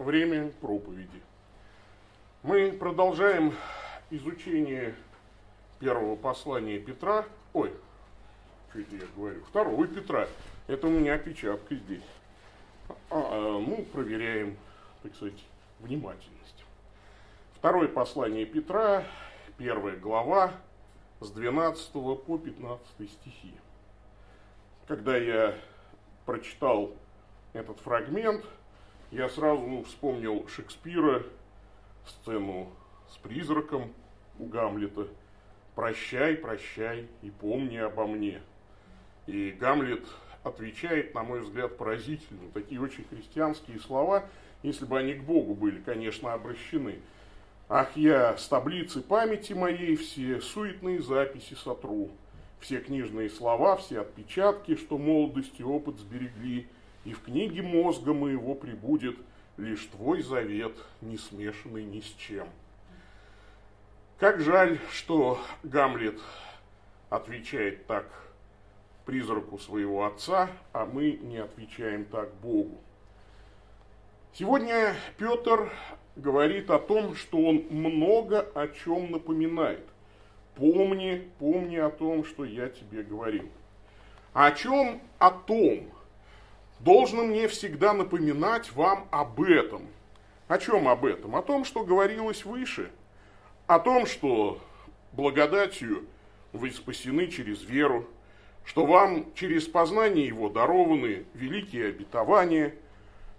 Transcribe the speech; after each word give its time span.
время 0.00 0.50
проповеди. 0.60 1.20
Мы 2.42 2.72
продолжаем 2.72 3.54
изучение 4.10 4.94
первого 5.78 6.16
послания 6.16 6.78
Петра. 6.78 7.26
Ой, 7.52 7.72
что 8.70 8.80
это 8.80 8.96
я 8.96 9.02
говорю? 9.14 9.44
Второго 9.44 9.86
Петра. 9.86 10.26
Это 10.68 10.86
у 10.86 10.90
меня 10.90 11.14
опечатка 11.14 11.74
здесь. 11.74 12.04
А, 13.10 13.58
ну, 13.58 13.84
проверяем, 13.92 14.56
так 15.02 15.14
сказать, 15.14 15.44
внимательность. 15.80 16.64
Второе 17.54 17.88
послание 17.88 18.46
Петра, 18.46 19.04
первая 19.58 19.96
глава, 19.96 20.52
с 21.20 21.30
12 21.30 21.92
по 21.92 22.38
15 22.38 23.10
стихи. 23.10 23.52
Когда 24.88 25.16
я 25.18 25.54
прочитал 26.24 26.94
этот 27.52 27.78
фрагмент, 27.80 28.44
я 29.10 29.28
сразу 29.28 29.82
вспомнил 29.86 30.46
Шекспира, 30.48 31.22
сцену 32.06 32.68
с 33.08 33.16
призраком 33.18 33.92
у 34.38 34.46
Гамлета. 34.46 35.08
«Прощай, 35.74 36.34
прощай 36.34 37.06
и 37.22 37.30
помни 37.30 37.76
обо 37.76 38.06
мне». 38.06 38.42
И 39.26 39.50
Гамлет 39.52 40.04
отвечает, 40.42 41.14
на 41.14 41.22
мой 41.22 41.40
взгляд, 41.40 41.76
поразительно. 41.76 42.50
Такие 42.52 42.80
очень 42.80 43.04
христианские 43.04 43.78
слова, 43.80 44.24
если 44.62 44.84
бы 44.84 44.98
они 44.98 45.14
к 45.14 45.22
Богу 45.22 45.54
были, 45.54 45.80
конечно, 45.80 46.32
обращены. 46.32 46.98
«Ах, 47.68 47.96
я 47.96 48.36
с 48.36 48.48
таблицы 48.48 49.00
памяти 49.00 49.52
моей 49.52 49.94
все 49.96 50.40
суетные 50.40 51.00
записи 51.00 51.54
сотру, 51.54 52.10
все 52.58 52.80
книжные 52.80 53.30
слова, 53.30 53.76
все 53.76 54.00
отпечатки, 54.00 54.76
что 54.76 54.98
молодость 54.98 55.58
и 55.58 55.62
опыт 55.62 55.98
сберегли, 55.98 56.66
и 57.04 57.12
в 57.12 57.22
книге 57.22 57.62
мозга 57.62 58.12
моего 58.12 58.54
прибудет 58.54 59.16
лишь 59.56 59.84
твой 59.86 60.22
завет, 60.22 60.76
не 61.00 61.18
смешанный 61.18 61.84
ни 61.84 62.00
с 62.00 62.14
чем». 62.18 62.48
Как 64.18 64.40
жаль, 64.40 64.78
что 64.92 65.40
Гамлет 65.62 66.20
отвечает 67.08 67.86
так 67.86 68.04
призраку 69.06 69.58
своего 69.58 70.04
отца, 70.04 70.50
а 70.74 70.84
мы 70.84 71.12
не 71.12 71.38
отвечаем 71.38 72.04
так 72.04 72.30
Богу. 72.42 72.78
Сегодня 74.34 74.94
Петр 75.16 75.72
говорит 76.16 76.70
о 76.70 76.78
том, 76.78 77.16
что 77.16 77.38
он 77.38 77.64
много 77.70 78.40
о 78.54 78.68
чем 78.68 79.10
напоминает. 79.10 79.86
Помни, 80.54 81.28
помни 81.38 81.76
о 81.76 81.88
том, 81.88 82.24
что 82.24 82.44
я 82.44 82.68
тебе 82.68 83.02
говорил. 83.02 83.48
О 84.34 84.52
чем? 84.52 85.00
О 85.18 85.30
том. 85.30 85.90
Должно 86.80 87.24
мне 87.24 87.46
всегда 87.46 87.92
напоминать 87.92 88.72
вам 88.72 89.06
об 89.10 89.42
этом. 89.42 89.86
О 90.48 90.58
чем 90.58 90.88
об 90.88 91.04
этом? 91.04 91.36
О 91.36 91.42
том, 91.42 91.64
что 91.64 91.84
говорилось 91.84 92.44
выше. 92.44 92.90
О 93.66 93.78
том, 93.78 94.06
что 94.06 94.58
благодатью 95.12 96.06
вы 96.52 96.70
спасены 96.70 97.28
через 97.28 97.62
веру, 97.62 98.06
что 98.64 98.86
вам 98.86 99.26
через 99.34 99.66
познание 99.66 100.26
Его 100.26 100.48
дарованы 100.48 101.26
великие 101.34 101.88
обетования, 101.88 102.74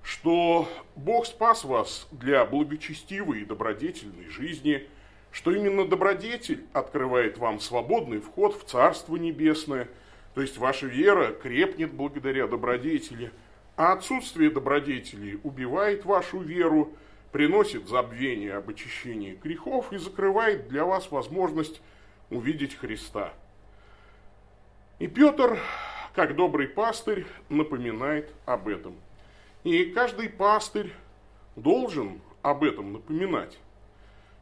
что 0.04 0.68
Бог 0.96 1.26
спас 1.26 1.64
вас 1.64 2.08
для 2.12 2.46
благочестивой 2.46 3.42
и 3.42 3.46
добродетельной 3.46 4.30
жизни, 4.30 4.88
что 5.32 5.52
именно 5.52 5.88
добродетель 5.88 6.66
открывает 6.74 7.38
вам 7.38 7.60
свободный 7.60 8.20
вход 8.20 8.56
в 8.56 8.66
Царство 8.66 9.16
Небесное, 9.16 9.88
то 10.34 10.42
есть 10.42 10.58
ваша 10.58 10.86
вера 10.86 11.32
крепнет 11.32 11.94
благодаря 11.94 12.48
добродетели, 12.48 13.32
а 13.76 13.94
отсутствие 13.94 14.50
добродетели 14.50 15.40
убивает 15.44 16.06
вашу 16.06 16.40
веру, 16.40 16.94
приносит 17.32 17.88
забвение 17.88 18.56
об 18.56 18.70
очищении 18.70 19.40
грехов 19.42 19.92
и 19.94 19.98
закрывает 19.98 20.68
для 20.68 20.86
вас 20.86 21.12
возможность 21.12 21.82
увидеть 22.30 22.76
Христа– 22.76 23.34
и 25.02 25.08
Петр, 25.08 25.58
как 26.14 26.36
добрый 26.36 26.68
пастырь, 26.68 27.26
напоминает 27.50 28.32
об 28.46 28.68
этом. 28.68 28.96
И 29.64 29.86
каждый 29.86 30.30
пастырь 30.30 30.94
должен 31.56 32.22
об 32.44 32.64
этом 32.64 32.94
напоминать. 32.94 33.58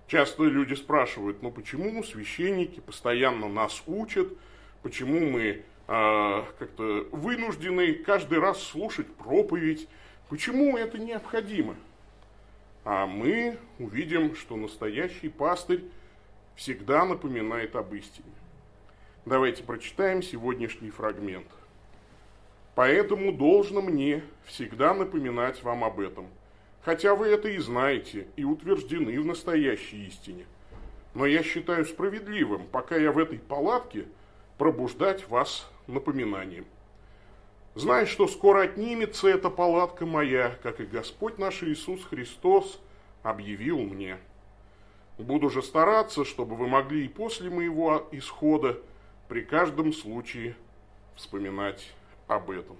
Часто 0.08 0.44
люди 0.44 0.74
спрашивают, 0.74 1.42
ну 1.42 1.50
почему 1.50 2.04
священники 2.04 2.82
постоянно 2.82 3.48
нас 3.48 3.82
учат, 3.88 4.28
почему 4.84 5.22
мы 5.30 5.64
как-то 5.90 7.08
вынуждены 7.12 7.94
каждый 7.94 8.38
раз 8.38 8.62
слушать 8.62 9.08
проповедь, 9.16 9.88
почему 10.30 10.78
это 10.78 11.00
необходимо? 11.00 11.76
А 12.86 13.08
мы 13.08 13.58
увидим, 13.80 14.36
что 14.36 14.56
настоящий 14.56 15.30
пастырь 15.30 15.84
всегда 16.56 17.06
напоминает 17.06 17.76
об 17.76 17.92
истине. 17.96 18.30
Давайте 19.26 19.64
прочитаем 19.64 20.22
сегодняшний 20.22 20.92
фрагмент. 20.92 21.48
Поэтому 22.76 23.32
должно 23.32 23.82
мне 23.82 24.24
всегда 24.46 24.94
напоминать 24.94 25.64
вам 25.64 25.84
об 25.84 26.00
этом, 26.00 26.28
хотя 26.84 27.16
вы 27.16 27.28
это 27.30 27.50
и 27.50 27.58
знаете, 27.58 28.28
и 28.36 28.44
утверждены 28.44 29.20
в 29.20 29.26
настоящей 29.26 30.06
истине. 30.06 30.46
Но 31.16 31.26
я 31.26 31.42
считаю 31.42 31.84
справедливым, 31.86 32.68
пока 32.68 32.96
я 32.96 33.12
в 33.12 33.18
этой 33.18 33.40
палатке, 33.40 34.06
пробуждать 34.60 35.28
вас 35.30 35.68
напоминанием. 35.88 36.66
Зная, 37.76 38.06
что 38.06 38.28
скоро 38.28 38.64
отнимется 38.64 39.30
эта 39.30 39.50
палатка 39.50 40.06
моя, 40.06 40.54
как 40.62 40.82
и 40.82 40.86
Господь 40.86 41.40
наш 41.40 41.64
Иисус 41.64 42.04
Христос 42.04 42.80
объявил 43.24 43.80
мне. 43.80 44.18
Буду 45.18 45.50
же 45.50 45.64
стараться, 45.64 46.26
чтобы 46.26 46.56
вы 46.56 46.68
могли 46.68 47.06
и 47.06 47.08
после 47.08 47.50
моего 47.50 48.08
исхода 48.12 48.78
при 49.30 49.42
каждом 49.42 49.94
случае 49.94 50.56
вспоминать 51.16 51.92
об 52.28 52.52
этом. 52.52 52.76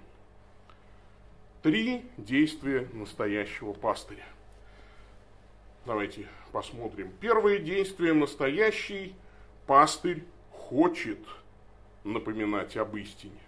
Три 1.62 2.04
действия 2.18 2.86
настоящего 2.92 3.72
пастыря. 3.72 4.24
Давайте 5.86 6.26
посмотрим. 6.52 7.10
Первое 7.20 7.58
действие 7.58 8.12
настоящий 8.12 9.14
пастырь 9.66 10.24
хочет 10.52 11.18
напоминать 12.04 12.76
об 12.76 12.96
истине. 12.96 13.38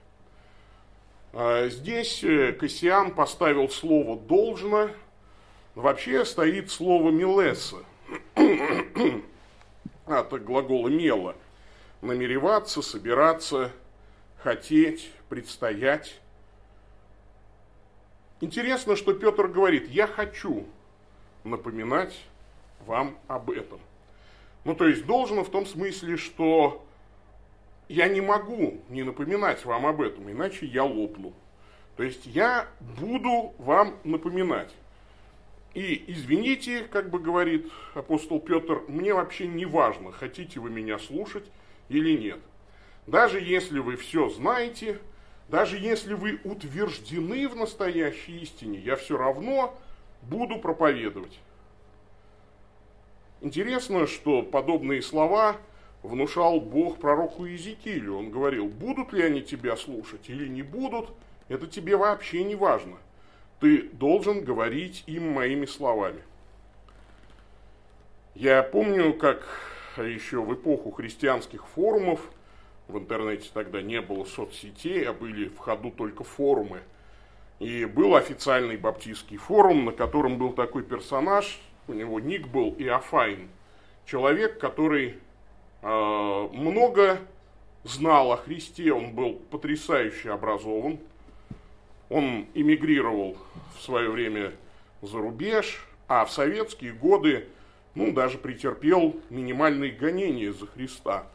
А 1.33 1.69
здесь 1.69 2.23
э, 2.23 2.53
Кассиан 2.53 3.15
поставил 3.15 3.69
слово 3.69 4.19
«должно». 4.19 4.91
Вообще 5.75 6.27
стоит 6.27 6.71
слово 6.71 7.11
«милеса» 7.11 7.79
от 10.07 10.45
глагола 10.45 10.89
«мела» 10.89 11.35
намереваться, 12.03 12.83
собираться, 12.83 13.73
хотеть, 14.43 15.11
предстоять. 15.31 16.21
Интересно, 18.41 18.97
что 18.97 19.15
Петр 19.15 19.47
говорит, 19.47 19.89
я 19.89 20.07
хочу 20.07 20.67
напоминать 21.45 22.21
вам 22.87 23.17
об 23.29 23.51
этом. 23.51 23.81
Ну, 24.65 24.75
то 24.75 24.87
есть 24.87 25.07
должно 25.07 25.45
в 25.45 25.51
том 25.51 25.65
смысле, 25.65 26.17
что 26.17 26.85
я 27.93 28.09
не 28.09 28.23
могу 28.23 28.81
не 28.89 29.03
напоминать 29.03 29.65
вам 29.67 29.85
об 29.87 30.01
этом, 30.01 30.31
иначе 30.31 30.65
я 30.65 30.83
лопну. 30.83 31.35
То 31.97 32.03
есть 32.03 32.25
я 32.25 32.67
буду 32.99 33.55
вам 33.59 33.99
напоминать. 34.03 34.73
И 35.75 36.03
извините, 36.07 36.85
как 36.85 37.11
бы 37.11 37.19
говорит 37.19 37.71
апостол 37.95 38.41
Петр, 38.41 38.83
мне 38.89 39.13
вообще 39.13 39.47
не 39.47 39.67
важно, 39.67 40.11
хотите 40.11 40.59
вы 40.59 40.71
меня 40.71 40.99
слушать 40.99 41.45
или 41.91 42.17
нет. 42.17 42.41
Даже 43.07 43.41
если 43.41 43.79
вы 43.79 43.97
все 43.97 44.31
знаете, 44.31 44.99
даже 45.49 45.77
если 45.77 46.15
вы 46.15 46.41
утверждены 46.45 47.47
в 47.47 47.57
настоящей 47.57 48.41
истине, 48.41 48.79
я 48.79 48.97
все 48.97 49.19
равно 49.19 49.79
буду 50.23 50.59
проповедовать. 50.59 51.39
Интересно, 53.43 54.07
что 54.07 54.43
подобные 54.43 55.03
слова 55.03 55.57
внушал 56.03 56.61
Бог 56.61 56.99
пророку 56.99 57.47
Иезекиилю. 57.47 58.17
Он 58.17 58.31
говорил, 58.31 58.67
будут 58.67 59.13
ли 59.13 59.23
они 59.23 59.43
тебя 59.43 59.77
слушать 59.77 60.29
или 60.29 60.49
не 60.49 60.63
будут, 60.63 61.11
это 61.49 61.67
тебе 61.67 61.97
вообще 61.97 62.45
не 62.45 62.55
важно. 62.55 62.97
Ты 63.61 63.83
должен 63.93 64.45
говорить 64.45 65.05
им 65.07 65.33
моими 65.33 65.67
словами. 65.67 66.23
Я 68.35 68.63
помню, 68.63 69.15
как 69.15 69.47
еще 69.99 70.43
в 70.43 70.53
эпоху 70.55 70.91
христианских 70.91 71.67
форумов, 71.69 72.21
в 72.89 72.99
интернете 72.99 73.51
тогда 73.53 73.83
не 73.83 74.01
было 74.01 74.25
соцсетей, 74.25 75.05
а 75.05 75.13
были 75.13 75.49
в 75.49 75.59
ходу 75.59 75.91
только 75.91 76.25
форумы. 76.25 76.81
И 77.61 77.85
был 77.85 78.17
официальный 78.17 78.77
баптистский 78.77 79.37
форум, 79.37 79.85
на 79.85 79.93
котором 79.93 80.39
был 80.39 80.53
такой 80.53 80.83
персонаж, 80.83 81.61
у 81.87 81.93
него 81.93 82.19
ник 82.19 82.49
был 82.49 82.75
Иофайн, 82.79 83.49
человек, 84.05 84.59
который 84.59 85.19
много 85.83 87.21
знал 87.85 88.33
о 88.33 88.37
Христе, 88.37 88.93
он 88.93 89.13
был 89.13 89.35
потрясающе 89.51 90.31
образован, 90.31 90.99
он 92.09 92.47
эмигрировал 92.55 93.37
в 93.77 93.83
свое 93.83 94.11
время 94.11 94.53
за 95.01 95.19
рубеж, 95.19 95.85
а 96.09 96.25
в 96.25 96.31
советские 96.31 96.93
годы, 96.93 97.49
ну, 97.95 98.13
даже 98.13 98.39
претерпел 98.39 99.17
минимальные 99.31 99.93
гонения 99.93 100.53
за 100.53 100.67
Христа. 100.67 101.27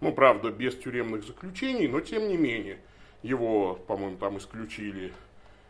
Ну, 0.00 0.12
правда, 0.12 0.50
без 0.50 0.76
тюремных 0.76 1.24
заключений, 1.24 1.88
но 1.88 2.00
тем 2.00 2.28
не 2.28 2.36
менее. 2.36 2.78
Его, 3.22 3.74
по-моему, 3.86 4.16
там 4.16 4.38
исключили 4.38 5.12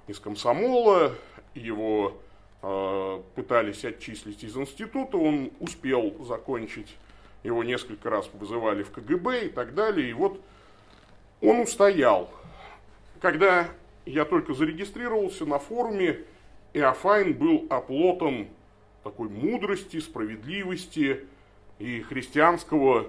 из 0.06 0.18
комсомола, 0.18 1.14
его 1.54 2.20
э, 2.62 3.22
пытались 3.34 3.84
отчислить 3.84 4.44
из 4.44 4.56
института, 4.56 5.16
он 5.16 5.50
успел 5.60 6.14
закончить, 6.24 6.94
его 7.42 7.64
несколько 7.64 8.10
раз 8.10 8.28
вызывали 8.32 8.82
в 8.82 8.90
КГБ 8.90 9.46
и 9.46 9.48
так 9.48 9.74
далее, 9.74 10.10
и 10.10 10.12
вот 10.12 10.40
он 11.40 11.60
устоял. 11.60 12.30
Когда 13.20 13.68
я 14.06 14.24
только 14.24 14.54
зарегистрировался 14.54 15.44
на 15.46 15.58
форуме, 15.58 16.24
Иофайн 16.72 17.34
был 17.34 17.66
оплотом 17.70 18.48
такой 19.02 19.28
мудрости, 19.28 20.00
справедливости 20.00 21.26
и 21.78 22.00
христианского 22.02 23.08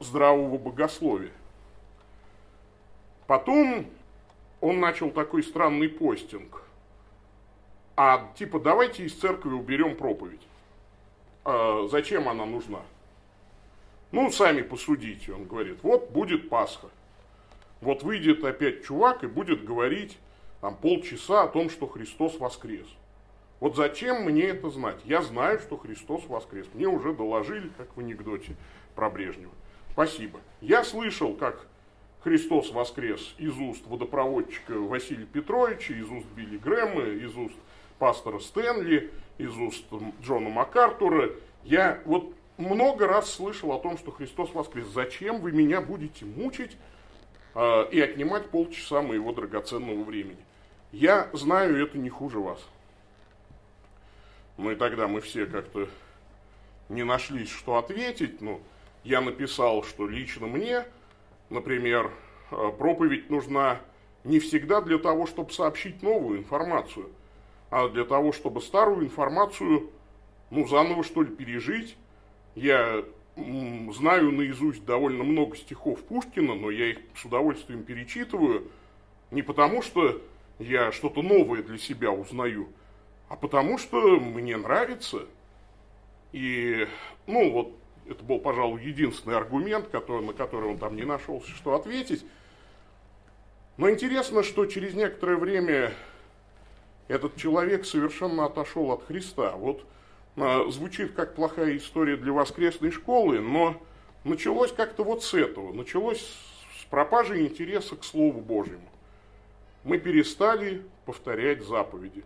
здравого 0.00 0.58
богословия. 0.58 1.32
Потом 3.26 3.86
он 4.60 4.80
начал 4.80 5.10
такой 5.10 5.42
странный 5.42 5.88
постинг. 5.88 6.62
А 7.96 8.32
типа 8.36 8.60
давайте 8.60 9.04
из 9.04 9.14
церкви 9.14 9.50
уберем 9.50 9.96
проповедь. 9.96 10.42
А 11.44 11.86
зачем 11.90 12.28
она 12.28 12.44
нужна? 12.44 12.80
Ну, 14.16 14.30
сами 14.30 14.62
посудите, 14.62 15.34
он 15.34 15.44
говорит. 15.44 15.80
Вот 15.82 16.10
будет 16.10 16.48
Пасха. 16.48 16.88
Вот 17.82 18.02
выйдет 18.02 18.42
опять 18.44 18.82
чувак 18.82 19.22
и 19.24 19.26
будет 19.26 19.62
говорить 19.62 20.16
там 20.62 20.74
полчаса 20.74 21.42
о 21.42 21.48
том, 21.48 21.68
что 21.68 21.86
Христос 21.86 22.40
воскрес. 22.40 22.86
Вот 23.60 23.76
зачем 23.76 24.24
мне 24.24 24.44
это 24.44 24.70
знать? 24.70 24.96
Я 25.04 25.20
знаю, 25.20 25.60
что 25.60 25.76
Христос 25.76 26.24
воскрес. 26.28 26.66
Мне 26.72 26.86
уже 26.86 27.12
доложили, 27.12 27.70
как 27.76 27.94
в 27.94 28.00
анекдоте 28.00 28.56
про 28.94 29.10
Брежнева. 29.10 29.52
Спасибо. 29.92 30.40
Я 30.62 30.82
слышал, 30.82 31.34
как 31.34 31.66
Христос 32.22 32.70
воскрес 32.70 33.34
из 33.36 33.54
уст 33.58 33.86
водопроводчика 33.86 34.78
Василия 34.78 35.26
Петровича, 35.26 35.92
из 35.92 36.08
уст 36.08 36.26
Билли 36.34 36.56
Грэма, 36.56 37.04
из 37.04 37.36
уст 37.36 37.56
пастора 37.98 38.38
Стэнли, 38.38 39.10
из 39.36 39.54
уст 39.58 39.84
Джона 40.22 40.48
МакАртура. 40.48 41.32
Я 41.64 42.00
вот 42.06 42.32
много 42.58 43.06
раз 43.06 43.30
слышал 43.30 43.72
о 43.72 43.78
том, 43.78 43.98
что 43.98 44.10
Христос 44.10 44.52
воскрес. 44.54 44.86
Зачем 44.88 45.40
вы 45.40 45.52
меня 45.52 45.80
будете 45.80 46.24
мучить 46.24 46.76
э, 47.54 47.88
и 47.90 48.00
отнимать 48.00 48.50
полчаса 48.50 49.02
моего 49.02 49.32
драгоценного 49.32 50.02
времени? 50.02 50.38
Я 50.92 51.28
знаю 51.32 51.82
это 51.82 51.98
не 51.98 52.08
хуже 52.08 52.38
вас. 52.38 52.60
Ну 54.56 54.70
и 54.70 54.76
тогда 54.76 55.06
мы 55.08 55.20
все 55.20 55.46
как-то 55.46 55.88
не 56.88 57.02
нашлись, 57.02 57.50
что 57.50 57.76
ответить. 57.76 58.40
Ну, 58.40 58.60
я 59.04 59.20
написал, 59.20 59.82
что 59.82 60.08
лично 60.08 60.46
мне, 60.46 60.84
например, 61.50 62.10
э, 62.50 62.72
проповедь 62.78 63.30
нужна 63.30 63.80
не 64.24 64.40
всегда 64.40 64.80
для 64.80 64.98
того, 64.98 65.26
чтобы 65.26 65.52
сообщить 65.52 66.02
новую 66.02 66.38
информацию, 66.38 67.10
а 67.70 67.88
для 67.88 68.04
того, 68.04 68.32
чтобы 68.32 68.60
старую 68.60 69.04
информацию, 69.04 69.90
ну, 70.50 70.66
заново, 70.66 71.04
что 71.04 71.22
ли, 71.22 71.28
пережить. 71.28 71.96
Я 72.56 73.04
знаю 73.92 74.32
наизусть 74.32 74.84
довольно 74.86 75.24
много 75.24 75.56
стихов 75.56 76.02
Пушкина, 76.04 76.54
но 76.54 76.70
я 76.70 76.92
их 76.92 76.98
с 77.14 77.24
удовольствием 77.26 77.84
перечитываю, 77.84 78.70
не 79.30 79.42
потому 79.42 79.82
что 79.82 80.22
я 80.58 80.90
что-то 80.90 81.20
новое 81.20 81.62
для 81.62 81.76
себя 81.76 82.10
узнаю, 82.10 82.68
а 83.28 83.36
потому 83.36 83.76
что 83.76 84.18
мне 84.18 84.56
нравится. 84.56 85.26
И, 86.32 86.88
ну, 87.26 87.50
вот 87.50 87.76
это 88.08 88.24
был, 88.24 88.38
пожалуй, 88.38 88.82
единственный 88.82 89.36
аргумент, 89.36 89.88
который, 89.88 90.24
на 90.24 90.32
который 90.32 90.70
он 90.70 90.78
там 90.78 90.96
не 90.96 91.04
нашелся, 91.04 91.50
что 91.50 91.74
ответить. 91.74 92.24
Но 93.76 93.90
интересно, 93.90 94.42
что 94.42 94.64
через 94.64 94.94
некоторое 94.94 95.36
время 95.36 95.92
этот 97.08 97.36
человек 97.36 97.84
совершенно 97.84 98.46
отошел 98.46 98.92
от 98.92 99.04
Христа. 99.04 99.52
Вот 99.56 99.84
звучит 100.36 101.14
как 101.14 101.34
плохая 101.34 101.76
история 101.76 102.16
для 102.16 102.32
воскресной 102.32 102.90
школы, 102.90 103.40
но 103.40 103.80
началось 104.24 104.72
как-то 104.72 105.02
вот 105.02 105.24
с 105.24 105.34
этого. 105.34 105.72
Началось 105.72 106.20
с 106.78 106.84
пропажи 106.84 107.40
интереса 107.40 107.96
к 107.96 108.04
Слову 108.04 108.40
Божьему. 108.40 108.88
Мы 109.84 109.98
перестали 109.98 110.82
повторять 111.06 111.62
заповеди. 111.62 112.24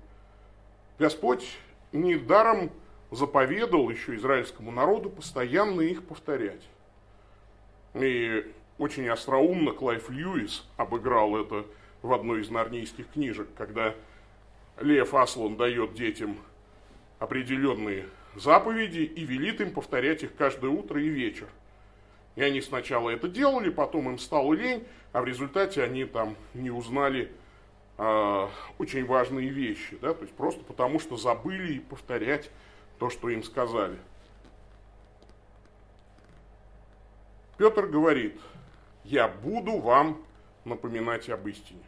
Господь 0.99 1.47
недаром 1.93 2.71
заповедал 3.11 3.89
еще 3.91 4.17
израильскому 4.17 4.71
народу 4.71 5.11
постоянно 5.11 5.81
их 5.83 6.05
повторять. 6.05 6.63
И 7.95 8.51
очень 8.79 9.09
остроумно 9.09 9.73
Клайф 9.73 10.11
Льюис 10.11 10.65
обыграл 10.77 11.37
это 11.37 11.67
в 12.03 12.13
одной 12.13 12.41
из 12.41 12.51
нарнийских 12.51 13.09
книжек, 13.13 13.49
когда 13.57 13.95
Лев 14.81 15.15
Аслан 15.15 15.57
дает 15.57 15.95
детям 15.95 16.39
определенные 17.21 18.09
заповеди 18.35 19.01
и 19.01 19.25
велит 19.25 19.61
им 19.61 19.73
повторять 19.73 20.25
их 20.25 20.35
каждое 20.35 20.71
утро 20.71 21.01
и 21.01 21.09
вечер. 21.09 21.47
И 22.35 22.43
они 22.43 22.61
сначала 22.61 23.11
это 23.11 23.29
делали, 23.29 23.69
потом 23.69 24.09
им 24.09 24.19
стало 24.19 24.55
лень, 24.55 24.85
а 25.13 25.21
в 25.21 25.27
результате 25.27 25.83
они 25.83 26.05
там 26.05 26.37
не 26.55 26.71
узнали 26.71 27.31
э, 27.99 28.49
очень 28.79 29.05
важные 29.05 29.51
вещи, 29.51 29.99
да, 30.01 30.15
то 30.15 30.23
есть 30.23 30.35
просто 30.35 30.65
потому, 30.65 30.99
что 30.99 31.17
забыли 31.17 31.81
повторять 31.81 32.51
то, 32.99 33.11
что 33.11 33.29
им 33.29 33.43
сказали. 33.43 33.99
Петр 37.59 37.87
говорит, 37.87 38.41
я 39.05 39.29
буду 39.29 39.77
вам 39.79 40.25
напоминать 40.65 41.29
об 41.29 41.47
истине. 41.49 41.83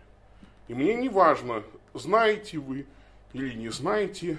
И 0.69 0.75
мне 0.75 0.95
не 0.95 1.09
важно, 1.09 1.63
знаете 1.95 2.59
вы 2.59 2.85
или 3.33 3.55
не 3.55 3.71
знаете, 3.71 4.37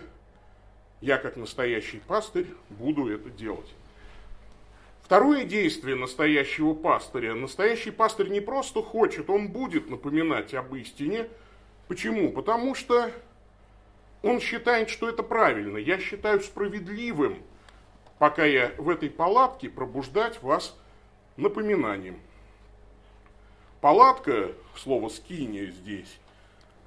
я 1.04 1.18
как 1.18 1.36
настоящий 1.36 2.00
пастырь 2.00 2.48
буду 2.70 3.10
это 3.14 3.30
делать. 3.30 3.70
Второе 5.02 5.44
действие 5.44 5.98
настоящего 5.98 6.74
пастыря. 6.74 7.36
Настоящий 7.36 7.92
пастырь 7.92 8.30
не 8.30 8.40
просто 8.40 8.82
хочет, 8.82 9.30
он 9.30 9.50
будет 9.50 9.90
напоминать 9.90 10.54
об 10.54 10.74
истине. 10.76 11.28
Почему? 11.90 12.32
Потому 12.32 12.74
что 12.74 13.12
он 14.22 14.40
считает, 14.40 14.90
что 14.90 15.10
это 15.10 15.24
правильно. 15.24 15.76
Я 15.76 16.00
считаю 16.00 16.40
справедливым, 16.40 17.44
пока 18.18 18.46
я 18.46 18.72
в 18.78 18.88
этой 18.88 19.10
палатке, 19.10 19.70
пробуждать 19.70 20.42
вас 20.42 20.74
напоминанием. 21.36 22.18
Палатка, 23.82 24.54
слово 24.78 25.10
«скиния» 25.10 25.70
здесь, 25.70 26.18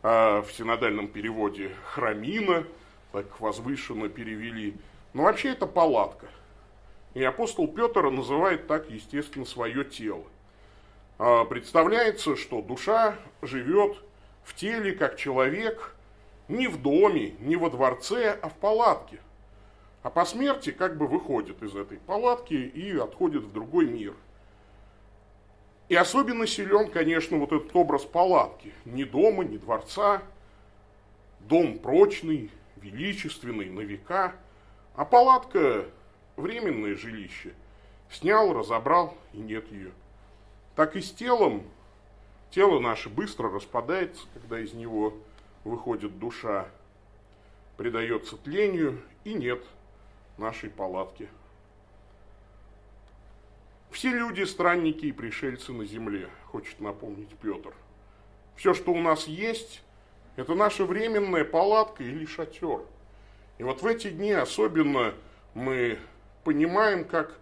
а 0.02 0.40
в 0.40 0.50
синодальном 0.52 1.08
переводе 1.08 1.70
«храмина», 1.84 2.64
так 3.12 3.40
возвышенно 3.40 4.08
перевели. 4.08 4.76
Но 5.12 5.24
вообще 5.24 5.50
это 5.50 5.66
палатка. 5.66 6.26
И 7.14 7.22
апостол 7.22 7.68
Петр 7.68 8.10
называет 8.10 8.66
так, 8.66 8.90
естественно, 8.90 9.46
свое 9.46 9.84
тело. 9.84 10.24
А 11.18 11.44
представляется, 11.44 12.36
что 12.36 12.60
душа 12.60 13.16
живет 13.42 13.96
в 14.44 14.54
теле 14.54 14.92
как 14.92 15.16
человек– 15.16 15.92
не 16.48 16.68
в 16.68 16.80
доме, 16.80 17.34
не 17.40 17.56
во 17.56 17.70
дворце, 17.70 18.38
а 18.40 18.48
в 18.48 18.54
палатке. 18.54 19.18
А 20.02 20.10
по 20.10 20.24
смерти 20.24 20.70
как 20.70 20.96
бы 20.96 21.06
выходит 21.06 21.62
из 21.62 21.74
этой 21.74 21.98
палатки 21.98 22.54
и 22.54 22.96
отходит 22.96 23.42
в 23.42 23.52
другой 23.52 23.86
мир. 23.86 24.14
И 25.88 25.94
особенно 25.94 26.46
силен, 26.46 26.90
конечно, 26.90 27.38
вот 27.38 27.52
этот 27.52 27.74
образ 27.74 28.04
палатки. 28.04 28.72
Ни 28.84 29.04
дома, 29.04 29.44
ни 29.44 29.56
дворца. 29.56 30.22
Дом 31.40 31.78
прочный, 31.78 32.50
величественный, 32.76 33.70
на 33.70 33.80
века. 33.80 34.34
А 34.94 35.04
палатка– 35.04 35.86
временное 36.36 36.94
жилище. 36.94 37.54
Снял, 38.10 38.52
разобрал, 38.52 39.16
и 39.32 39.38
нет 39.38 39.70
ее. 39.70 39.92
Так 40.74 40.96
и 40.96 41.00
с 41.00 41.12
телом. 41.12 41.62
Тело 42.50 42.78
наше 42.78 43.08
быстро 43.08 43.50
распадается, 43.50 44.26
когда 44.34 44.60
из 44.60 44.72
него 44.72 45.14
выходит 45.64 46.18
душа, 46.18 46.68
предается 47.76 48.36
тлению, 48.36 49.02
и 49.24 49.34
нет 49.34 49.62
нашей 50.38 50.70
палатки. 50.70 51.28
Все 53.90 54.10
люди– 54.10 54.42
странники 54.44 55.06
и 55.06 55.12
пришельцы 55.12 55.72
на 55.72 55.84
земле, 55.84 56.28
хочет 56.44 56.80
напомнить 56.80 57.34
Петр. 57.40 57.74
Все, 58.54 58.74
что 58.74 58.92
у 58.92 59.00
нас 59.00 59.26
есть, 59.26 59.82
это 60.36 60.54
наша 60.54 60.84
временная 60.84 61.44
палатка 61.44 62.02
или 62.02 62.26
шатер. 62.26 62.80
И 63.58 63.62
вот 63.62 63.82
в 63.82 63.86
эти 63.86 64.10
дни 64.10 64.32
особенно 64.32 65.14
мы 65.54 65.98
понимаем, 66.44 67.04
как 67.04 67.38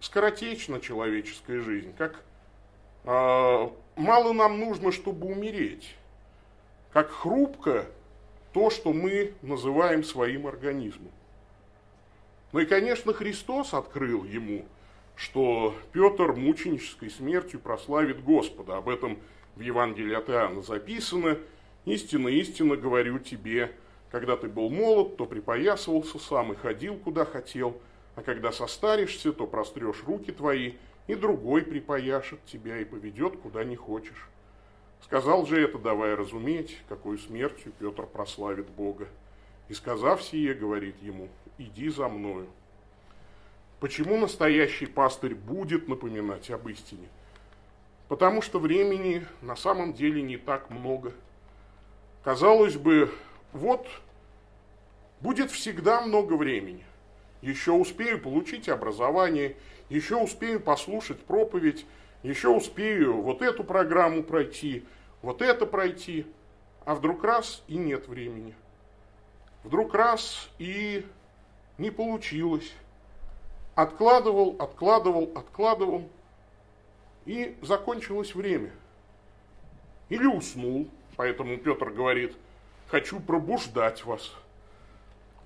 скоротечна 0.00 0.80
человеческая 0.80 1.60
жизнь, 1.60 1.92
как 1.96 2.22
э, 3.04 3.68
мало 3.96 4.32
нам 4.32 4.60
нужно, 4.60 4.92
чтобы 4.92 5.26
умереть 5.26 5.94
как 6.92 7.10
хрупко 7.10 7.86
то, 8.52 8.70
что 8.70 8.92
мы 8.92 9.34
называем 9.42 10.02
своим 10.02 10.46
организмом. 10.46 11.12
Ну 12.52 12.60
и, 12.60 12.66
конечно, 12.66 13.12
Христос 13.12 13.74
открыл 13.74 14.24
ему, 14.24 14.64
что 15.14 15.74
Петр 15.92 16.32
мученической 16.32 17.10
смертью 17.10 17.60
прославит 17.60 18.24
Господа. 18.24 18.78
Об 18.78 18.88
этом 18.88 19.18
в 19.54 19.60
Евангелии 19.60 20.14
от 20.14 20.30
Иоанна 20.30 20.62
записано. 20.62 21.38
«Истинно, 21.88 22.28
истинно 22.28 22.76
говорю 22.76 23.18
тебе, 23.18 23.72
когда 24.10 24.36
ты 24.36 24.48
был 24.48 24.68
молод, 24.68 25.16
то 25.16 25.24
припоясывался 25.24 26.18
сам 26.18 26.52
и 26.52 26.56
ходил, 26.56 26.96
куда 26.96 27.24
хотел, 27.24 27.80
а 28.14 28.22
когда 28.22 28.52
состаришься, 28.52 29.32
то 29.32 29.46
прострешь 29.46 30.04
руки 30.06 30.30
твои, 30.30 30.74
и 31.06 31.14
другой 31.14 31.62
припояшет 31.62 32.44
тебя 32.44 32.78
и 32.78 32.84
поведет, 32.84 33.38
куда 33.38 33.64
не 33.64 33.76
хочешь». 33.76 34.28
Сказал 35.02 35.46
же 35.46 35.62
это, 35.62 35.78
давая 35.78 36.14
разуметь, 36.16 36.76
какой 36.88 37.18
смертью 37.18 37.72
Петр 37.78 38.04
прославит 38.04 38.68
Бога. 38.68 39.08
И 39.68 39.74
сказав 39.74 40.22
сие, 40.22 40.52
говорит 40.52 41.00
ему, 41.00 41.28
иди 41.56 41.88
за 41.88 42.08
мною. 42.08 42.48
Почему 43.80 44.18
настоящий 44.18 44.86
пастырь 44.86 45.34
будет 45.34 45.88
напоминать 45.88 46.50
об 46.50 46.68
истине? 46.68 47.08
Потому 48.08 48.42
что 48.42 48.58
времени 48.58 49.24
на 49.40 49.56
самом 49.56 49.94
деле 49.94 50.20
не 50.20 50.36
так 50.36 50.68
много. 50.68 51.12
Казалось 52.22 52.76
бы, 52.76 53.12
вот 53.52 53.86
будет 55.20 55.50
всегда 55.50 56.00
много 56.00 56.34
времени. 56.34 56.84
Еще 57.42 57.72
успею 57.72 58.20
получить 58.20 58.68
образование, 58.68 59.56
еще 59.88 60.16
успею 60.16 60.60
послушать 60.60 61.20
проповедь, 61.20 61.86
еще 62.22 62.48
успею 62.48 63.22
вот 63.22 63.42
эту 63.42 63.62
программу 63.62 64.22
пройти, 64.22 64.84
вот 65.22 65.40
это 65.40 65.66
пройти, 65.66 66.26
а 66.84 66.94
вдруг 66.94 67.22
раз 67.22 67.62
и 67.68 67.76
нет 67.76 68.08
времени. 68.08 68.54
Вдруг 69.62 69.94
раз 69.94 70.48
и 70.58 71.06
не 71.78 71.90
получилось. 71.90 72.72
Откладывал, 73.74 74.56
откладывал, 74.58 75.30
откладывал, 75.36 76.08
и 77.26 77.56
закончилось 77.62 78.34
время. 78.34 78.72
Или 80.08 80.26
уснул, 80.26 80.88
поэтому 81.16 81.58
Петр 81.58 81.90
говорит, 81.90 82.36
хочу 82.88 83.20
пробуждать 83.20 84.04
вас. 84.04 84.34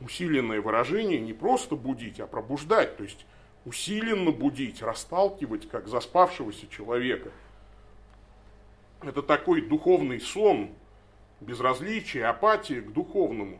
Усиленное 0.00 0.60
выражение 0.60 1.20
не 1.20 1.32
просто 1.32 1.76
будить, 1.76 2.20
а 2.20 2.26
пробуждать, 2.26 2.96
то 2.96 3.04
есть 3.04 3.24
усиленно 3.64 4.30
будить, 4.32 4.82
расталкивать, 4.82 5.68
как 5.68 5.88
заспавшегося 5.88 6.68
человека. 6.68 7.30
Это 9.02 9.22
такой 9.22 9.62
духовный 9.62 10.20
сон, 10.20 10.70
безразличие, 11.40 12.26
апатия 12.26 12.80
к 12.80 12.92
духовному. 12.92 13.58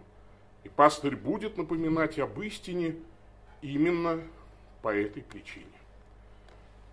И 0.65 0.69
пастырь 0.69 1.17
будет 1.17 1.57
напоминать 1.57 2.19
об 2.19 2.41
истине 2.41 2.95
именно 3.61 4.21
по 4.83 4.95
этой 4.95 5.23
причине. 5.23 5.67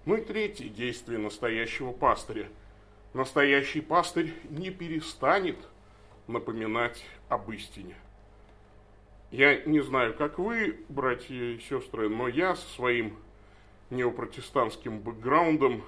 Ну 0.05 0.15
и 0.15 0.21
третье 0.21 0.69
действие 0.69 1.19
настоящего 1.19 1.91
пастыря. 1.91 2.47
Настоящий 3.13 3.81
пастырь 3.81 4.33
не 4.49 4.69
перестанет 4.69 5.57
напоминать 6.27 7.03
об 7.29 7.51
истине– 7.51 7.95
я 9.31 9.61
не 9.63 9.79
знаю, 9.81 10.15
как 10.15 10.39
вы, 10.39 10.79
братья 10.89 11.35
и 11.35 11.59
сестры, 11.59 12.09
но 12.09 12.27
я 12.27 12.55
со 12.55 12.67
своим 12.69 13.15
неопротестантским 13.91 14.99
бэкграундом 14.99 15.83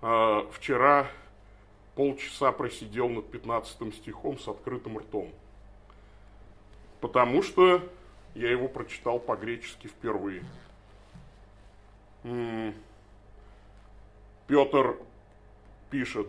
э, 0.00 0.42
вчера 0.52 1.08
полчаса 1.94 2.52
просидел 2.52 3.10
над 3.10 3.30
15 3.30 3.94
стихом 3.94 4.38
с 4.38 4.48
открытым 4.48 4.96
ртом. 4.96 5.30
Потому 7.02 7.42
что 7.42 7.86
я 8.34 8.50
его 8.50 8.66
прочитал 8.66 9.18
по-гречески 9.18 9.88
впервые. 9.88 10.42
Петр 14.46 14.96
пишет, 15.92 16.26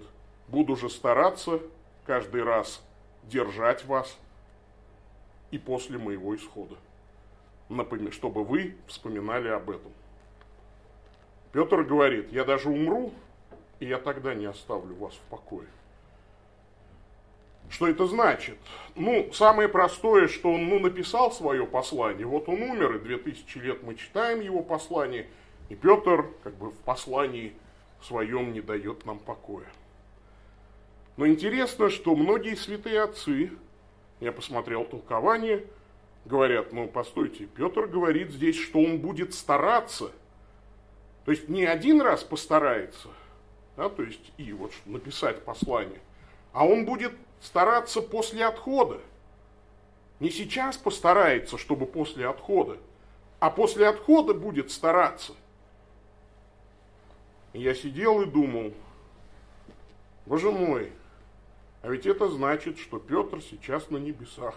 буду 0.47 0.75
же 0.75 0.91
стараться 0.91 1.59
каждый 2.05 2.43
раз 2.43 2.83
держать 3.23 3.83
вас– 3.85 4.15
и 5.53 5.59
после 5.59 5.99
моего 5.99 6.35
исхода, 6.35 6.75
чтобы 8.09 8.43
вы 8.43 8.75
вспоминали 8.87 9.49
об 9.49 9.69
этом. 9.69 9.91
Петр 11.51 11.83
говорит, 11.83 12.31
я 12.31 12.43
даже 12.43 12.69
умру, 12.69 13.13
и 13.79 13.85
я 13.85 13.99
тогда 13.99 14.33
не 14.33 14.45
оставлю 14.47 14.95
вас 14.95 15.13
в 15.13 15.29
покое. 15.29 15.67
Что 17.69 17.87
это 17.87 18.07
значит? 18.07 18.57
Ну, 18.95 19.31
самое 19.31 19.69
простое, 19.69 20.27
что 20.27 20.51
он 20.51 20.69
ну, 20.69 20.79
написал 20.79 21.31
свое 21.31 21.67
послание. 21.67 22.25
Вот 22.25 22.49
он 22.49 22.63
умер, 22.63 22.95
и 22.95 22.99
две 22.99 23.17
тысячи 23.19 23.59
лет 23.59 23.83
мы 23.83 23.93
читаем 23.93 24.41
его 24.41 24.63
послание, 24.63 25.27
и 25.69 25.75
Петр 25.75 26.25
как 26.43 26.55
бы 26.55 26.71
в 26.71 26.77
послании 26.79 27.53
своем 28.05 28.53
не 28.53 28.61
дает 28.61 29.05
нам 29.05 29.19
покоя. 29.19 29.67
Но 31.17 31.27
интересно, 31.27 31.89
что 31.89 32.15
многие 32.15 32.55
святые 32.55 33.01
отцы 33.01 33.51
я 34.19 34.31
посмотрел 34.31 34.85
толкование, 34.85 35.65
говорят, 36.25 36.71
ну, 36.73 36.87
постойте, 36.87 37.45
Петр 37.45 37.87
говорит 37.87 38.31
здесь, 38.31 38.57
что 38.57 38.79
он 38.79 38.99
будет 38.99 39.33
стараться. 39.33 40.11
То 41.25 41.31
есть 41.31 41.49
не 41.49 41.65
один 41.65 42.01
раз 42.01 42.23
постарается, 42.23 43.09
да, 43.77 43.89
то 43.89 44.03
есть 44.03 44.33
и 44.37 44.51
вот 44.53 44.71
написать 44.85 45.43
послание, 45.43 45.99
а 46.51 46.65
он 46.65 46.85
будет 46.85 47.13
стараться 47.41 48.01
после 48.01 48.45
отхода. 48.45 48.99
Не 50.19 50.29
сейчас 50.29 50.77
постарается, 50.77 51.57
чтобы 51.57 51.85
после 51.85 52.27
отхода, 52.27 52.77
а 53.39 53.49
после 53.49 53.87
отхода 53.87 54.33
будет 54.33 54.71
стараться. 54.71 55.33
Я 57.59 57.75
сидел 57.75 58.21
и 58.21 58.25
думал, 58.25 58.73
боже 60.25 60.51
мой, 60.51 60.91
а 61.81 61.89
ведь 61.89 62.05
это 62.05 62.29
значит, 62.29 62.79
что 62.79 62.97
Петр 62.97 63.41
сейчас 63.41 63.89
на 63.89 63.97
небесах. 63.97 64.55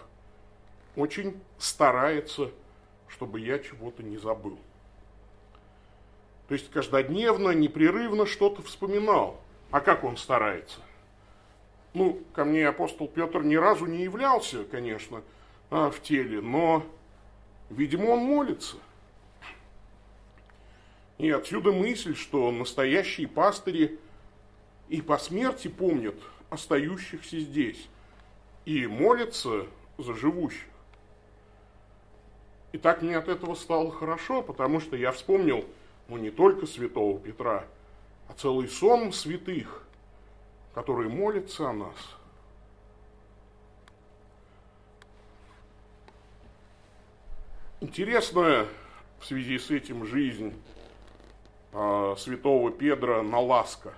Очень 0.95 1.39
старается, 1.59 2.49
чтобы 3.07 3.39
я 3.39 3.59
чего-то 3.59 4.01
не 4.01 4.17
забыл. 4.17 4.57
То 6.47 6.53
есть 6.53 6.71
каждодневно, 6.71 7.51
непрерывно 7.51 8.25
что-то 8.25 8.61
вспоминал. 8.61 9.39
А 9.69 9.81
как 9.81 10.03
он 10.03 10.17
старается? 10.17 10.79
Ну, 11.93 12.21
ко 12.33 12.45
мне 12.45 12.67
апостол 12.67 13.07
Петр 13.07 13.43
ни 13.43 13.55
разу 13.55 13.85
не 13.85 14.03
являлся, 14.03 14.63
конечно, 14.63 15.21
а, 15.69 15.91
в 15.91 16.01
теле, 16.01 16.41
но, 16.41 16.83
видимо, 17.69 18.11
он 18.11 18.19
молится. 18.19 18.77
И 21.17 21.31
отсюда 21.31 21.71
мысль, 21.71 22.15
что 22.15 22.51
настоящие 22.51 23.27
пастыри 23.27 23.99
и 24.87 25.01
по 25.01 25.17
смерти 25.17 25.67
помнят 25.67 26.15
остающихся 26.49 27.39
здесь 27.39 27.87
и 28.65 28.85
молится 28.85 29.65
за 29.97 30.13
живущих. 30.13 30.67
И 32.71 32.77
так 32.77 33.01
мне 33.01 33.17
от 33.17 33.27
этого 33.27 33.55
стало 33.55 33.91
хорошо, 33.91 34.43
потому 34.43 34.79
что 34.79 34.95
я 34.95 35.11
вспомнил, 35.11 35.65
ну 36.07 36.17
не 36.17 36.29
только 36.29 36.67
святого 36.67 37.19
Петра, 37.19 37.65
а 38.27 38.33
целый 38.33 38.67
сон 38.67 39.11
святых, 39.11 39.83
которые 40.75 41.09
молятся 41.09 41.69
о 41.69 41.73
нас. 41.73 41.95
Интересная 47.79 48.67
в 49.19 49.25
связи 49.25 49.57
с 49.57 49.71
этим 49.71 50.05
жизнь 50.05 50.53
святого 52.17 52.71
Педра 52.71 53.21
Наласка. 53.21 53.93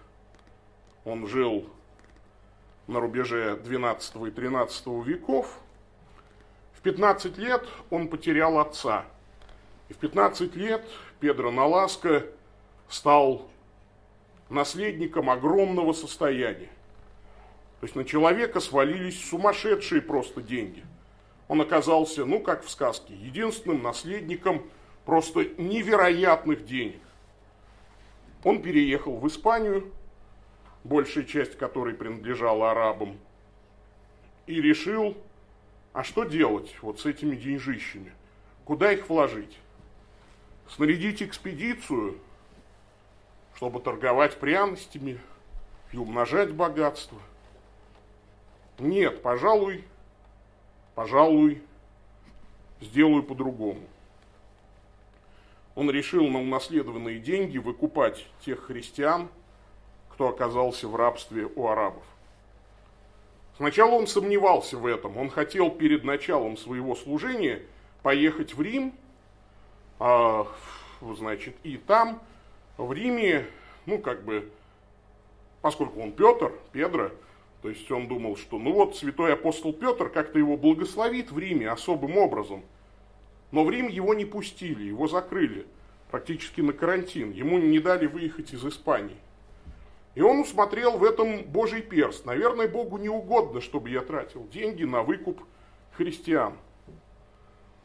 Он 1.05 1.27
жил 1.27 1.69
на 2.88 3.00
рубеже 3.00 3.55
12 3.55 4.15
и 4.27 4.31
13 4.31 4.88
веков. 5.05 5.59
В 6.74 6.81
15 6.81 7.38
лет 7.38 7.65
он 7.89 8.07
потерял 8.07 8.59
отца. 8.59 9.05
И 9.89 9.93
в 9.93 9.98
15 9.98 10.55
лет 10.55 10.83
Педро 11.19 11.51
Наласко 11.51 12.25
стал 12.88 13.48
наследником 14.50 15.29
огромного 15.29 15.93
состояния. 15.93 16.69
То 17.79 17.86
есть 17.86 17.95
на 17.95 18.03
человека 18.03 18.59
свалились 18.59 19.24
сумасшедшие 19.29 20.01
просто 20.01 20.41
деньги. 20.41 20.83
Он 21.48 21.62
оказался, 21.62 22.25
ну 22.25 22.39
как 22.39 22.63
в 22.63 22.69
сказке, 22.69 23.13
единственным 23.13 23.81
наследником 23.81 24.63
просто 25.05 25.45
невероятных 25.57 26.65
денег. 26.65 27.01
Он 28.43 28.62
переехал 28.62 29.17
в 29.17 29.27
Испанию, 29.27 29.91
большая 30.84 31.25
часть 31.25 31.58
которой 31.58 31.93
принадлежала 31.93 32.72
арабам, 32.72 33.17
и 34.48 34.62
решил, 34.62 35.17
а 35.93 36.03
что 36.03 36.24
делать 36.24 36.75
вот 36.81 37.00
с 37.00 37.05
этими 37.05 37.36
деньжищами? 37.36 38.13
Куда 38.65 38.91
их 38.91 39.10
вложить? 39.10 39.58
Снарядить 40.69 41.22
экспедицию, 41.22 42.17
чтобы 43.55 43.79
торговать 43.79 44.39
пряностями 44.39 45.19
и 45.91 45.98
умножать 45.98 46.53
богатство? 46.53 47.19
Нет, 48.77 49.22
пожалуй, 49.22 49.84
пожалуй, 50.96 51.62
сделаю 52.79 53.24
по-другому. 53.24 53.81
Он 55.76 55.90
решил 55.90 56.28
на 56.28 56.42
унаследованные 56.42 57.20
деньги 57.20 57.58
выкупать 57.58 58.26
тех 58.46 58.66
христиан, 58.66 59.30
кто 60.10 60.30
оказался 60.30 60.88
в 60.88 60.96
рабстве 60.96 61.48
у 61.56 61.68
арабов. 61.68 62.04
Сначала 63.58 63.92
он 63.92 64.08
сомневался 64.08 64.78
в 64.78 64.86
этом. 64.86 65.18
Он 65.18 65.30
хотел 65.30 65.70
перед 65.70 66.04
началом 66.04 66.58
своего 66.58 66.96
служения 66.96 67.62
поехать 68.04 68.54
в 68.54 68.62
Рим, 68.62 68.94
а, 70.00 70.48
значит, 71.02 71.56
и 71.64 71.78
там, 71.78 72.22
в 72.78 72.94
Риме, 72.94 73.46
ну, 73.86 74.00
как 74.00 74.24
бы, 74.24 74.50
поскольку 75.62 76.02
он 76.02 76.14
Петр, 76.14 76.54
Педро, 76.72 77.12
то 77.62 77.70
есть 77.70 77.92
он 77.92 78.08
думал, 78.08 78.38
что 78.38 78.58
ну 78.58 78.72
вот 78.72 78.96
святой 78.96 79.34
апостол 79.34 79.74
Петр 79.74 80.10
как-то 80.10 80.40
его 80.40 80.56
благословит 80.56 81.32
в 81.32 81.38
Риме 81.38 81.70
особым 81.70 82.18
образом. 82.18 82.64
Но 83.51 83.63
в 83.63 83.70
Рим 83.70 83.88
его 83.88 84.13
не 84.13 84.25
пустили, 84.25 84.84
его 84.84 85.08
закрыли 85.08 85.65
практически 86.12 86.62
на 86.62 86.74
карантин. 86.74 87.32
Ему 87.32 87.58
не 87.58 87.79
дали 87.79 88.06
выехать 88.06 88.53
из 88.53 88.65
Испании. 88.65 89.18
И 90.15 90.22
он 90.22 90.39
усмотрел 90.39 90.98
в 90.98 91.03
этом 91.03 91.44
Божий 91.44 91.82
перст. 91.82 92.25
Наверное, 92.25 92.68
Богу 92.68 92.98
не 92.98 93.10
угодно, 93.10 93.62
чтобы 93.62 93.89
я 93.89 94.01
тратил 94.01 94.48
деньги 94.50 94.84
на 94.84 95.01
выкуп 95.03 95.41
христиан. 95.94 96.58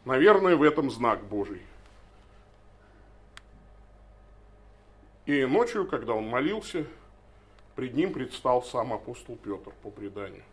Наверное, 0.04 0.56
в 0.56 0.62
этом 0.62 0.90
знак 0.90 1.24
Божий. 1.24 1.62
И 5.26 5.44
ночью, 5.46 5.86
когда 5.86 6.12
он 6.14 6.26
молился, 6.26 6.86
Пред 7.74 7.94
ним 7.94 8.12
предстал 8.12 8.62
сам 8.62 8.92
апостол 8.92 9.36
Петр 9.36 9.72
по 9.82 9.90
преданию, 9.90 10.44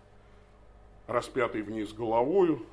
распятый 1.07 1.61
вниз 1.61 1.93
головою, 1.93 2.65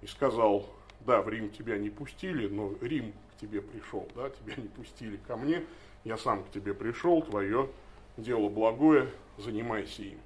и 0.00 0.06
сказал, 0.06 0.66
да, 1.00 1.22
в 1.22 1.28
Рим 1.28 1.50
тебя 1.50 1.78
не 1.78 1.90
пустили, 1.90 2.48
но 2.48 2.74
Рим 2.80 3.12
к 3.32 3.40
тебе 3.40 3.60
пришел, 3.60 4.08
да, 4.14 4.30
тебя 4.30 4.54
не 4.56 4.68
пустили 4.68 5.18
ко 5.26 5.36
мне, 5.36 5.64
я 6.04 6.16
сам 6.16 6.44
к 6.44 6.50
тебе 6.50 6.74
пришел, 6.74 7.22
твое 7.22 7.68
дело 8.16 8.48
благое, 8.48 9.08
занимайся 9.38 10.02
им. 10.02 10.18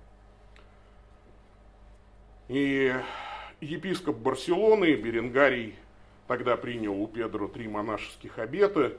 И 2.49 2.95
епископ 3.61 4.17
Барселоны, 4.17 4.95
Беренгарий, 4.95 5.77
тогда 6.27 6.57
принял 6.57 7.01
у 7.01 7.07
Педро 7.07 7.49
три 7.49 7.69
монашеских 7.69 8.39
обета, 8.39 8.93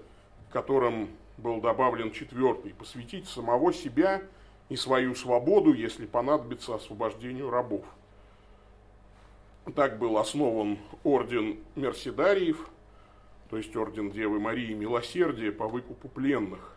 которым 0.51 1.09
был 1.37 1.61
добавлен 1.61 2.11
четвертый, 2.11 2.73
посвятить 2.73 3.27
самого 3.27 3.73
себя 3.73 4.21
и 4.69 4.75
свою 4.75 5.15
свободу, 5.15 5.73
если 5.73 6.05
понадобится 6.05 6.75
освобождению 6.75 7.49
рабов. 7.49 7.83
Так 9.75 9.99
был 9.99 10.17
основан 10.17 10.79
орден 11.03 11.59
Мерседариев, 11.75 12.69
то 13.49 13.57
есть 13.57 13.75
орден 13.75 14.11
Девы 14.11 14.39
Марии 14.39 14.73
Милосердия 14.73 15.51
по 15.51 15.67
выкупу 15.67 16.07
пленных. 16.09 16.75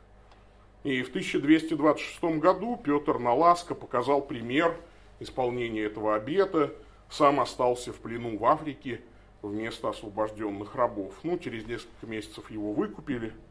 И 0.83 1.03
в 1.03 1.09
1226 1.09 2.23
году 2.41 2.77
Петр 2.77 3.19
Наласка 3.19 3.75
показал 3.75 4.21
пример 4.21 4.77
исполнения 5.19 5.83
этого 5.83 6.15
обета, 6.15 6.75
сам 7.09 7.41
остался 7.41 7.93
в 7.93 7.97
плену 7.97 8.37
в 8.37 8.45
Африке 8.45 9.01
вместо 9.41 9.89
освобожденных 9.89 10.75
рабов. 10.75 11.15
Ну, 11.23 11.39
через 11.39 11.67
несколько 11.67 12.07
месяцев 12.07 12.51
его 12.51 12.73
выкупили– 12.73 13.33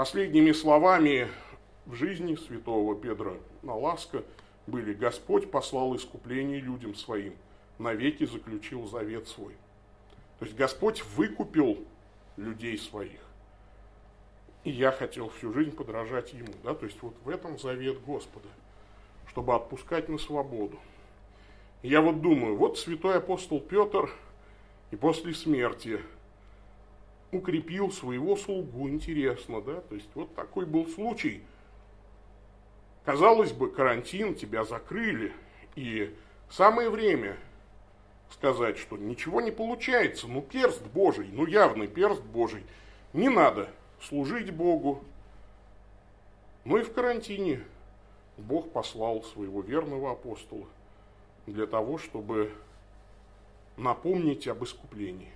Последними 0.00 0.52
словами 0.52 1.28
в 1.84 1.92
жизни 1.92 2.34
святого 2.34 2.94
Педра 2.94 3.34
Наласка 3.60 4.22
были 4.66 4.94
«Господь 4.94 5.50
послал 5.50 5.94
искупление 5.94 6.58
людям 6.58 6.94
своим, 6.94 7.34
навеки 7.80 8.24
заключил 8.24 8.86
завет 8.86 9.28
свой». 9.28 9.54
То 10.38 10.44
есть 10.44 10.56
Господь 10.56 11.04
выкупил 11.16 11.84
людей 12.36 12.78
своих. 12.78 13.20
И 14.64 14.70
я 14.70 14.92
хотел 14.92 15.30
всю 15.30 15.52
жизнь 15.52 15.72
подражать 15.72 16.32
Ему. 16.32 16.52
Да? 16.62 16.74
То 16.74 16.86
есть 16.86 17.00
вот 17.02 17.14
в 17.24 17.28
этом 17.28 17.58
завет 17.58 18.02
Господа, 18.04 18.48
чтобы 19.28 19.54
отпускать 19.54 20.08
на 20.08 20.18
свободу. 20.18 20.78
Я 21.82 22.00
вот 22.00 22.20
думаю, 22.20 22.56
вот 22.56 22.78
святой 22.78 23.16
апостол 23.18 23.60
Петр 23.60 24.10
и 24.90 24.96
после 24.96 25.34
смерти– 25.34 26.00
укрепил 27.32 27.92
своего 27.92 28.36
слугу, 28.36 28.88
интересно, 28.88 29.60
да, 29.60 29.80
то 29.80 29.94
есть 29.94 30.08
вот 30.14 30.34
такой 30.34 30.66
был 30.66 30.86
случай. 30.88 31.42
Казалось 33.04 33.52
бы, 33.52 33.70
карантин, 33.70 34.34
тебя 34.34 34.64
закрыли, 34.64 35.32
и 35.76 36.14
самое 36.50 36.90
время 36.90 37.36
сказать, 38.30 38.78
что 38.78 38.96
ничего 38.96 39.40
не 39.40 39.50
получается, 39.50 40.26
ну 40.28 40.42
перст 40.42 40.82
Божий, 40.82 41.28
ну 41.32 41.46
явный 41.46 41.88
перст 41.88 42.22
Божий, 42.22 42.64
не 43.12 43.28
надо 43.28 43.68
служить 44.00 44.50
Богу. 44.50 45.02
Ну 46.64 46.78
и 46.78 46.82
в 46.82 46.92
карантине 46.92 47.62
Бог 48.36 48.70
послал 48.70 49.22
своего 49.22 49.60
верного 49.60 50.12
апостола 50.12 50.66
для 51.46 51.66
того, 51.66 51.98
чтобы 51.98 52.52
напомнить 53.76 54.46
об 54.46 54.62
искуплении 54.64 55.32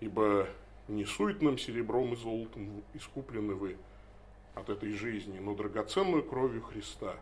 ибо 0.00 0.48
не 0.88 1.04
суетным 1.04 1.58
серебром 1.58 2.14
и 2.14 2.16
золотом 2.16 2.82
искуплены 2.94 3.54
вы 3.54 3.76
от 4.54 4.68
этой 4.68 4.92
жизни, 4.92 5.38
но 5.38 5.54
драгоценную 5.54 6.24
кровью 6.24 6.62
Христа, 6.62 7.16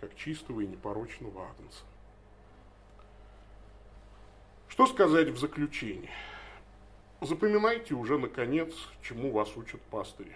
как 0.00 0.14
чистого 0.14 0.60
и 0.60 0.66
непорочного 0.66 1.48
агнца. 1.48 1.82
Что 4.70 4.86
сказать 4.86 5.28
в 5.28 5.36
заключение? 5.36 6.12
Запоминайте 7.20 7.94
уже, 7.94 8.18
наконец, 8.18 8.72
чему 9.02 9.32
вас 9.32 9.54
учат 9.56 9.80
пастыри. 9.90 10.32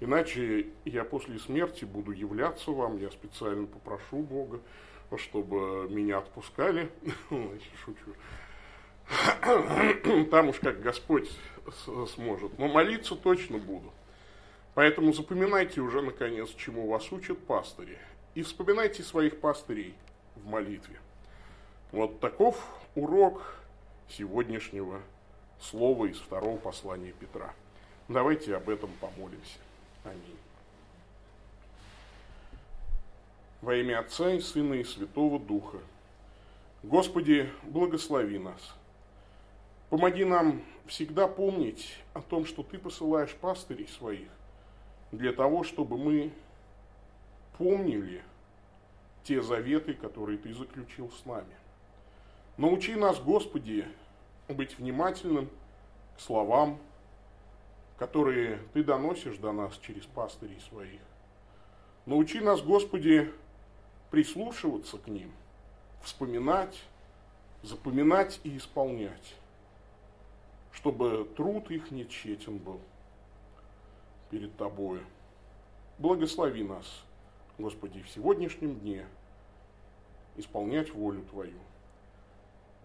Иначе 0.00 0.68
я 0.86 1.04
после 1.04 1.38
смерти 1.38 1.84
буду 1.84 2.10
являться 2.12 2.70
вам, 2.70 2.96
я 2.96 3.10
специально 3.10 3.66
попрошу 3.66 4.22
Бога, 4.22 4.60
чтобы 5.18 5.88
меня 5.90 6.18
отпускали. 6.18 6.90
Шучу. 7.84 8.14
Там 10.30 10.48
уж 10.48 10.58
как 10.58 10.80
Господь 10.80 11.30
сможет. 12.14 12.58
Но 12.58 12.68
молиться 12.68 13.14
точно 13.14 13.58
буду. 13.58 13.92
Поэтому 14.72 15.12
запоминайте 15.12 15.82
уже, 15.82 16.00
наконец, 16.00 16.48
чему 16.56 16.88
вас 16.88 17.12
учат 17.12 17.38
пастыри. 17.46 17.98
И 18.34 18.42
вспоминайте 18.42 19.02
своих 19.02 19.38
пастырей 19.38 19.94
в 20.34 20.46
молитве. 20.48 20.98
Вот 21.92 22.20
таков 22.20 22.56
урок 22.94 23.42
сегодняшнего 24.08 25.00
слова 25.60 26.06
из 26.06 26.18
второго 26.18 26.56
послания 26.56 27.12
Петра. 27.12 27.52
Давайте 28.08 28.56
об 28.56 28.68
этом 28.68 28.90
помолимся. 29.00 29.58
Аминь. 30.04 30.38
Во 33.62 33.74
имя 33.74 34.00
Отца 34.00 34.30
и 34.32 34.40
Сына 34.40 34.74
и 34.74 34.84
Святого 34.84 35.38
Духа. 35.38 35.78
Господи, 36.82 37.50
благослови 37.64 38.38
нас– 38.38 38.74
Помоги 39.94 40.24
нам 40.24 40.60
всегда 40.86 41.28
помнить 41.28 41.96
о 42.14 42.20
том, 42.20 42.46
что 42.46 42.64
Ты 42.64 42.78
посылаешь 42.78 43.32
пастырей 43.34 43.86
своих 43.86 44.28
для 45.12 45.32
того, 45.32 45.62
чтобы 45.62 45.96
мы 45.96 46.32
помнили 47.58 48.20
те 49.22 49.40
заветы, 49.40 49.94
которые 49.94 50.36
Ты 50.38 50.52
заключил 50.52 51.12
с 51.12 51.24
нами. 51.26 51.54
Научи 52.56 52.94
нас, 52.94 53.18
Господи, 53.18 53.86
быть 54.48 54.78
внимательным 54.78 55.50
к 56.16 56.20
словам, 56.20 56.78
которые 57.98 58.58
Ты 58.72 58.84
доносишь 58.84 59.36
до 59.38 59.52
нас 59.52 59.76
через 59.78 60.04
пастырей 60.04 60.60
своих. 60.68 61.00
Научи 62.06 62.40
нас, 62.40 62.60
Господи, 62.60 63.32
прислушиваться 64.10 64.98
к 64.98 65.08
ним, 65.08 65.32
вспоминать, 66.02 66.82
запоминать 67.62 68.40
и 68.44 68.56
исполнять 68.56 69.34
чтобы 70.74 71.24
труд 71.36 71.70
их 71.70 71.90
не 71.90 72.06
тщетен 72.06 72.58
был 72.58 72.80
перед 74.30 74.56
Тобою. 74.56 75.04
Благослови 75.98 76.64
нас, 76.64 76.84
Господи, 77.58 78.02
в 78.02 78.10
сегодняшнем 78.10 78.78
дне 78.80 79.06
исполнять 80.36 80.92
волю 80.92 81.22
Твою. 81.30 81.58